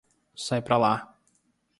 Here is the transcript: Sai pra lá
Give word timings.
Sai 0.33 0.63
pra 0.63 0.77
lá 0.77 0.93